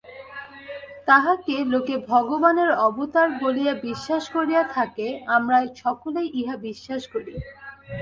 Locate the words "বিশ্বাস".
3.87-4.23, 6.67-7.01